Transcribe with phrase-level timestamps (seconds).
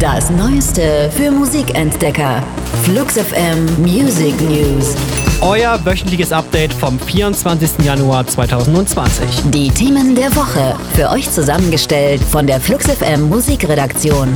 [0.00, 2.42] Das Neueste für Musikentdecker.
[2.84, 4.96] Flux FM Music News.
[5.42, 7.84] Euer wöchentliches Update vom 24.
[7.84, 9.50] Januar 2020.
[9.50, 10.74] Die Themen der Woche.
[10.94, 14.34] Für euch zusammengestellt von der Flux FM Musikredaktion.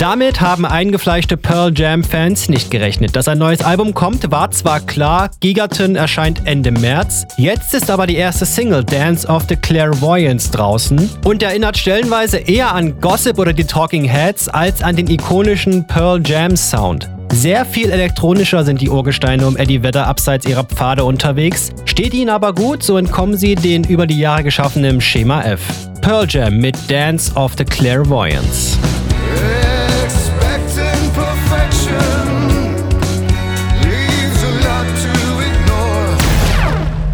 [0.00, 3.14] Damit haben eingefleischte Pearl Jam-Fans nicht gerechnet.
[3.14, 7.26] Dass ein neues Album kommt, war zwar klar, Gigaton erscheint Ende März.
[7.36, 12.74] Jetzt ist aber die erste Single Dance of the Clairvoyance draußen und erinnert stellenweise eher
[12.74, 17.10] an Gossip oder die Talking Heads als an den ikonischen Pearl Jam Sound.
[17.34, 21.72] Sehr viel elektronischer sind die Urgesteine um Eddie Vedder abseits ihrer Pfade unterwegs.
[21.84, 25.60] Steht ihnen aber gut, so entkommen sie den über die Jahre geschaffenen Schema F.
[26.00, 28.78] Pearl Jam mit Dance of the Clairvoyance.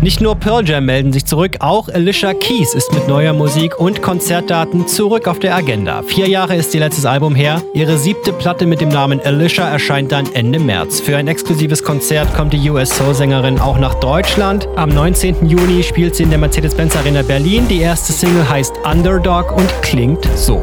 [0.06, 4.02] Nicht nur Pearl Jam melden sich zurück, auch Alicia Keys ist mit neuer Musik und
[4.02, 6.04] Konzertdaten zurück auf der Agenda.
[6.06, 7.60] Vier Jahre ist ihr letztes Album her.
[7.74, 11.00] Ihre siebte Platte mit dem Namen Alicia erscheint dann Ende März.
[11.00, 14.68] Für ein exklusives Konzert kommt die US-Soul-Sängerin auch nach Deutschland.
[14.76, 15.48] Am 19.
[15.48, 17.66] Juni spielt sie in der Mercedes-Benz Arena Berlin.
[17.68, 20.62] Die erste Single heißt Underdog und klingt so.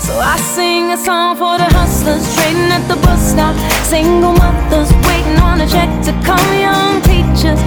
[0.00, 3.54] So I sing a song for the hustlers trading at the bus stop.
[3.84, 7.60] Single mothers waiting on a check to come, young teachers.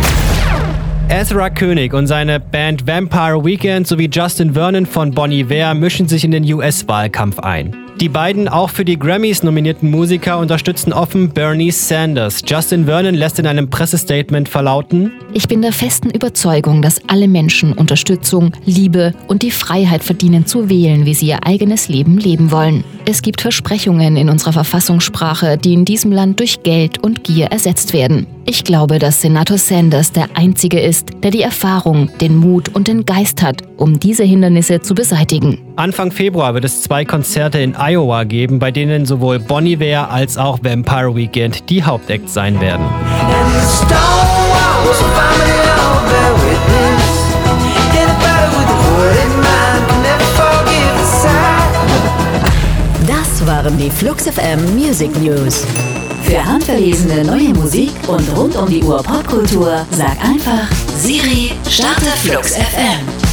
[1.09, 6.25] Ezra König und seine Band Vampire Weekend sowie Justin Vernon von Bon Iver mischen sich
[6.25, 7.86] in den US-Wahlkampf ein.
[7.99, 12.43] Die beiden auch für die Grammys nominierten Musiker unterstützen offen Bernie Sanders.
[12.45, 17.73] Justin Vernon lässt in einem Pressestatement verlauten, Ich bin der festen Überzeugung, dass alle Menschen
[17.73, 22.83] Unterstützung, Liebe und die Freiheit verdienen zu wählen, wie sie ihr eigenes Leben leben wollen.
[23.09, 27.93] Es gibt Versprechungen in unserer Verfassungssprache, die in diesem Land durch Geld und Gier ersetzt
[27.93, 28.27] werden.
[28.45, 33.05] Ich glaube, dass Senator Sanders der Einzige ist, der die Erfahrung, den Mut und den
[33.05, 35.57] Geist hat, um diese Hindernisse zu beseitigen.
[35.77, 40.37] Anfang Februar wird es zwei Konzerte in Iowa geben, bei denen sowohl Bon Iver als
[40.37, 42.83] auch Vampire Weekend die Hauptacts sein werden.
[53.47, 55.65] Waren die Flux FM Music News.
[56.23, 62.55] Für handverlesene neue Musik und rund um die Uhr Popkultur sag einfach Siri, starte Flux
[62.55, 63.26] FM.